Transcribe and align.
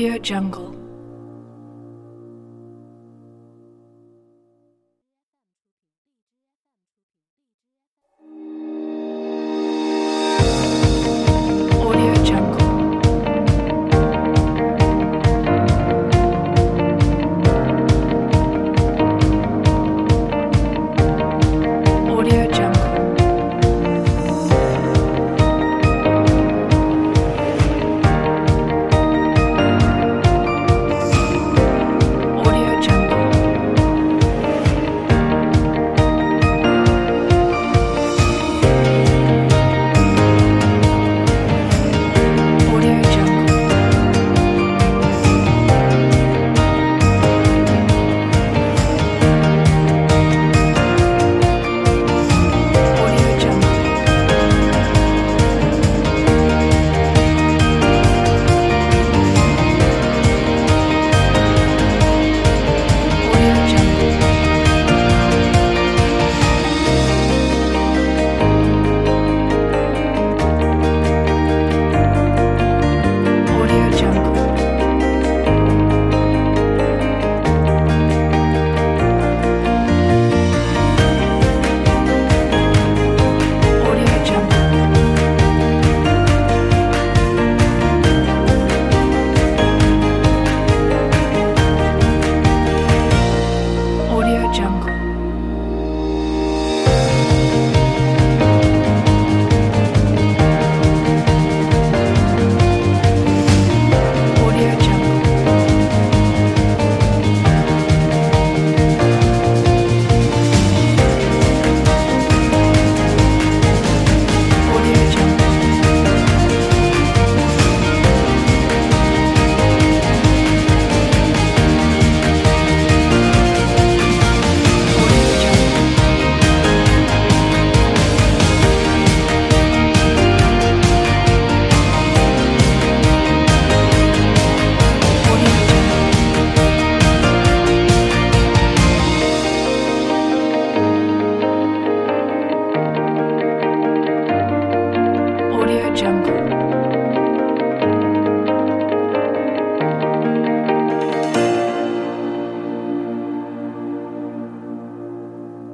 Audio 0.00 0.18
Jungle. 0.18 0.69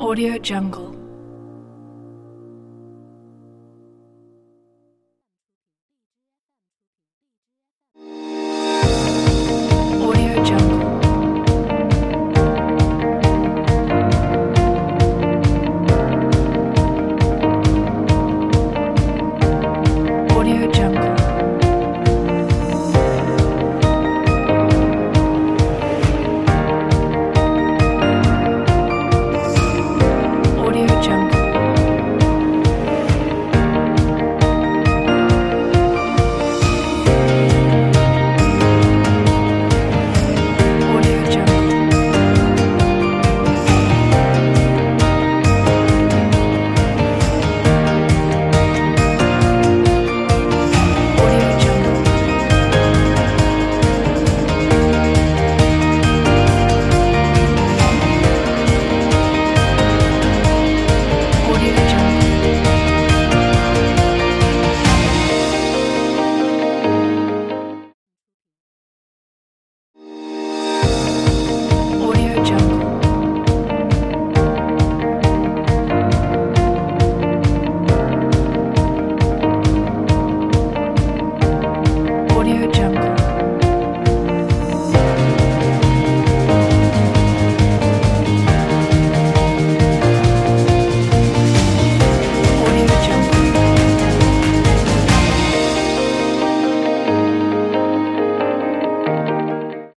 Audio 0.00 0.38
Jungle. 0.38 0.99